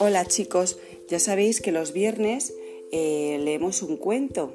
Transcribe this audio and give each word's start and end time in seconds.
Hola 0.00 0.24
chicos, 0.26 0.78
ya 1.08 1.18
sabéis 1.18 1.60
que 1.60 1.72
los 1.72 1.92
viernes 1.92 2.54
eh, 2.92 3.38
leemos 3.42 3.82
un 3.82 3.98
cuento. 3.98 4.54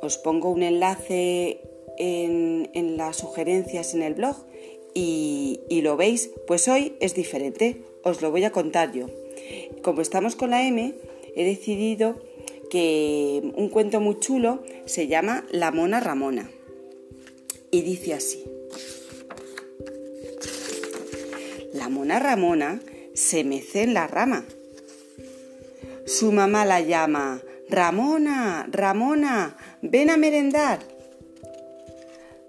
Os 0.00 0.16
pongo 0.18 0.50
un 0.50 0.62
enlace 0.62 1.60
en, 1.98 2.96
las 2.96 3.16
sugerencias 3.16 3.92
en 3.92 4.02
el 4.02 4.14
blog 4.14 4.36
y, 4.94 5.60
y 5.68 5.82
lo 5.82 5.96
veis, 5.96 6.30
pues 6.46 6.68
hoy 6.68 6.96
es 7.00 7.14
diferente, 7.14 7.82
os 8.02 8.22
lo 8.22 8.30
voy 8.30 8.44
a 8.44 8.52
contar 8.52 8.92
yo. 8.92 9.06
Como 9.82 10.00
estamos 10.00 10.36
con 10.36 10.50
la 10.50 10.66
M, 10.66 10.94
he 11.34 11.44
decidido 11.44 12.16
que 12.70 13.52
un 13.56 13.68
cuento 13.68 14.00
muy 14.00 14.18
chulo 14.20 14.62
se 14.86 15.06
llama 15.06 15.46
La 15.50 15.70
Mona 15.70 16.00
Ramona 16.00 16.50
y 17.70 17.82
dice 17.82 18.14
así. 18.14 18.44
La 21.72 21.88
Mona 21.88 22.18
Ramona 22.18 22.80
se 23.14 23.44
mece 23.44 23.82
en 23.82 23.94
la 23.94 24.06
rama. 24.06 24.44
Su 26.06 26.32
mamá 26.32 26.64
la 26.64 26.80
llama, 26.80 27.42
Ramona, 27.68 28.66
Ramona, 28.70 29.56
ven 29.82 30.10
a 30.10 30.16
merendar. 30.16 30.78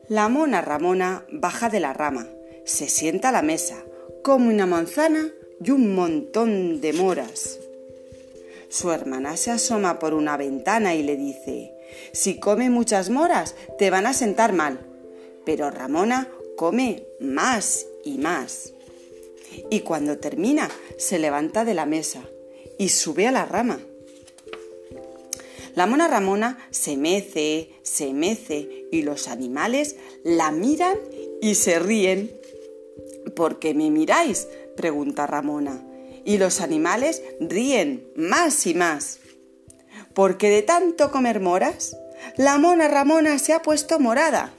La 0.09 0.30
mona 0.30 0.61
Ramona 0.61 1.25
baja 1.31 1.70
de 1.70 1.80
la 1.80 1.91
rama, 1.91 2.27
se 2.66 2.88
sienta 2.88 3.30
a 3.30 3.31
la 3.31 3.41
mesa, 3.41 3.84
come 4.23 4.53
una 4.53 4.66
manzana 4.66 5.27
y 5.61 5.72
un 5.72 5.95
montón 5.95 6.80
de 6.80 6.94
moras. 6.94 7.59
Su 8.70 8.91
hermana 8.91 9.36
se 9.38 9.52
asoma 9.52 9.99
por 9.99 10.13
una 10.13 10.38
ventana 10.38 10.95
y 10.95 11.03
le 11.03 11.17
dice, 11.17 11.73
si 12.13 12.39
come 12.39 12.70
muchas 12.70 13.09
moras, 13.09 13.55
te 13.77 13.89
van 13.89 14.05
a 14.05 14.13
sentar 14.13 14.53
mal. 14.53 14.86
Pero 15.47 15.71
Ramona 15.71 16.27
come 16.57 17.07
más 17.21 17.85
y 18.03 18.17
más 18.17 18.73
y 19.69 19.80
cuando 19.80 20.17
termina 20.17 20.69
se 20.97 21.19
levanta 21.19 21.63
de 21.63 21.73
la 21.73 21.85
mesa 21.85 22.22
y 22.77 22.89
sube 22.89 23.27
a 23.27 23.31
la 23.31 23.45
rama. 23.45 23.80
La 25.73 25.85
mona 25.85 26.09
Ramona 26.09 26.57
se 26.69 26.97
mece, 26.97 27.69
se 27.81 28.11
mece 28.11 28.88
y 28.91 29.03
los 29.03 29.30
animales 29.30 29.95
la 30.25 30.52
miran 30.52 30.97
y 31.41 31.55
se 31.55 31.79
ríen. 31.79 32.29
¿Por 33.33 33.57
qué 33.57 33.73
me 33.73 33.89
miráis? 33.89 34.50
pregunta 34.75 35.27
Ramona. 35.27 35.81
Y 36.25 36.39
los 36.39 36.59
animales 36.59 37.23
ríen 37.39 38.05
más 38.17 38.67
y 38.67 38.73
más. 38.73 39.22
Porque 40.13 40.50
de 40.50 40.61
tanto 40.61 41.09
comer 41.09 41.39
moras, 41.39 41.95
la 42.35 42.57
mona 42.57 42.89
Ramona 42.89 43.39
se 43.39 43.53
ha 43.53 43.61
puesto 43.61 43.97
morada. 43.97 44.52